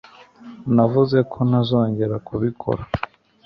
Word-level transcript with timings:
Navuze 0.75 1.17
ko 1.31 1.39
ntazongera 1.49 2.15
kubikora. 2.27 2.81